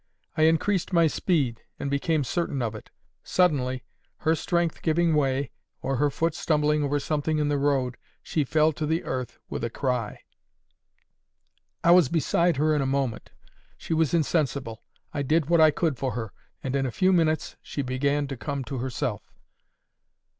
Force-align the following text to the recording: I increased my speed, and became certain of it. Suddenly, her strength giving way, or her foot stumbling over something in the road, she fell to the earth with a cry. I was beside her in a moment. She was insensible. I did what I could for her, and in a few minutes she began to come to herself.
I 0.35 0.45
increased 0.47 0.91
my 0.91 1.05
speed, 1.05 1.61
and 1.77 1.91
became 1.91 2.23
certain 2.23 2.63
of 2.63 2.73
it. 2.73 2.89
Suddenly, 3.21 3.83
her 4.21 4.33
strength 4.33 4.81
giving 4.81 5.13
way, 5.13 5.51
or 5.83 5.97
her 5.97 6.09
foot 6.09 6.33
stumbling 6.33 6.81
over 6.83 6.99
something 6.99 7.37
in 7.37 7.49
the 7.49 7.59
road, 7.59 7.97
she 8.23 8.43
fell 8.43 8.71
to 8.73 8.87
the 8.87 9.03
earth 9.03 9.37
with 9.47 9.63
a 9.63 9.69
cry. 9.69 10.21
I 11.83 11.91
was 11.91 12.09
beside 12.09 12.57
her 12.57 12.75
in 12.75 12.81
a 12.81 12.87
moment. 12.87 13.29
She 13.77 13.93
was 13.93 14.11
insensible. 14.11 14.81
I 15.13 15.21
did 15.21 15.49
what 15.51 15.61
I 15.61 15.69
could 15.69 15.99
for 15.99 16.13
her, 16.13 16.33
and 16.63 16.75
in 16.75 16.87
a 16.87 16.91
few 16.91 17.13
minutes 17.13 17.55
she 17.61 17.83
began 17.83 18.25
to 18.29 18.35
come 18.37 18.63
to 18.63 18.79
herself. 18.79 19.21